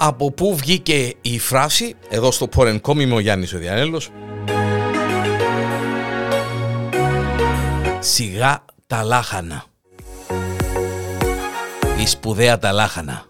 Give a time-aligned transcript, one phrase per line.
[0.00, 4.10] Από πού βγήκε η φράση, εδώ στο Πορενκόμ είμαι ο Γιάννης ο Διανέλος.
[7.98, 9.64] Σιγά τα λάχανα.
[12.02, 13.26] Η σπουδαία τα λάχανα.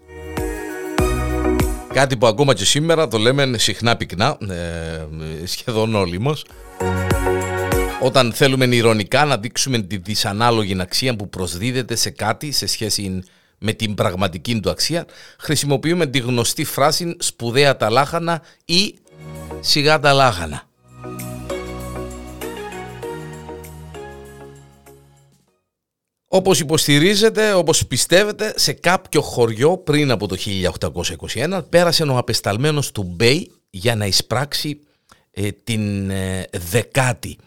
[1.93, 6.43] Κάτι που ακόμα και σήμερα το λέμε συχνά πυκνά, ε, σχεδόν όλοι μας.
[8.01, 13.23] Όταν θέλουμε ηρωνικά να δείξουμε τη δυσανάλογη αξία που προσδίδεται σε κάτι σε σχέση
[13.59, 15.05] με την πραγματική του αξία,
[15.37, 18.95] χρησιμοποιούμε τη γνωστή φράση σπουδαία τα λάχανα ή
[19.59, 20.67] σιγά τα λάχανα.
[26.31, 30.35] Όπως υποστηρίζετε, όπως πιστεύετε, σε κάποιο χωριό πριν από το
[31.33, 34.79] 1821 πέρασε ο απεσταλμένος του Μπέι για να εισπράξει
[35.31, 37.37] ε, την ε, δεκάτη.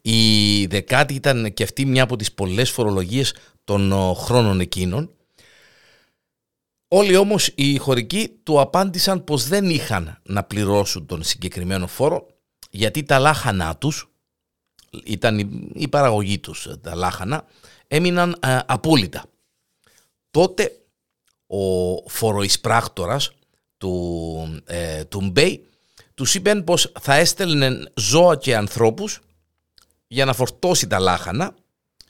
[0.00, 5.10] Η δεκάτη ήταν και αυτή μια από τις πολλές φορολογίες των χρόνων εκείνων
[6.96, 12.26] Όλοι όμως οι χωρικοί του απάντησαν πως δεν είχαν να πληρώσουν τον συγκεκριμένο φόρο
[12.70, 14.10] γιατί τα λάχανά τους,
[15.04, 15.38] ήταν
[15.74, 17.44] η παραγωγή τους τα λάχανα,
[17.88, 19.24] έμειναν ε, απόλυτα.
[20.30, 20.84] Τότε
[21.46, 23.30] ο φοροεισπράκτορας
[23.78, 25.68] του, ε, του Μπέι
[26.14, 29.20] τους είπε πως θα έστελνε ζώα και ανθρώπους
[30.06, 31.54] για να φορτώσει τα λάχανα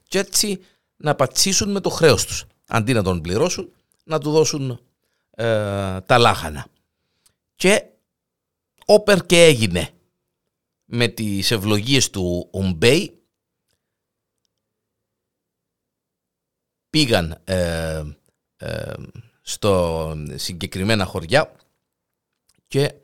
[0.08, 0.60] και έτσι
[0.96, 2.44] να πατσίσουν με το χρέος τους.
[2.66, 3.72] Αντί να τον πληρώσουν
[4.04, 4.80] να του δώσουν
[5.30, 6.66] ε, τα λάχανα.
[7.56, 7.84] Και
[8.84, 9.90] όπερ και έγινε
[10.84, 13.22] με τις ευλογίες του Ομπέι
[16.90, 18.02] πήγαν ε,
[18.56, 18.92] ε,
[19.42, 21.54] στο συγκεκριμένα χωριά
[22.66, 22.94] και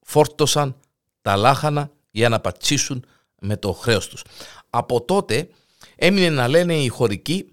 [0.00, 0.80] φόρτωσαν
[1.22, 3.04] τα λάχανα για να πατσίσουν
[3.38, 4.24] με το χρέος τους.
[4.70, 5.50] Από τότε
[5.96, 7.52] έμεινε να λένε οι χωρικοί,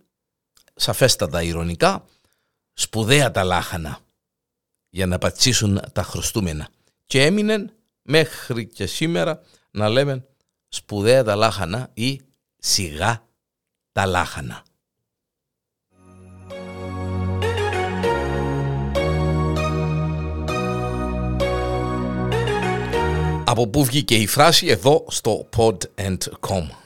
[0.75, 2.05] σαφέστατα ηρωνικά,
[2.75, 3.99] σπουδαία τα λάχανα
[4.89, 6.67] για να πατσίσουν τα χρωστούμενα.
[7.05, 7.69] Και έμεινε
[8.01, 9.41] μέχρι και σήμερα
[9.71, 10.25] να λέμε
[10.67, 12.21] σπουδαία τα λάχανα ή
[12.57, 13.27] σιγά
[13.91, 14.63] τα λάχανα.
[23.47, 26.84] Από πού βγήκε η φράση εδώ στο Pod and Com.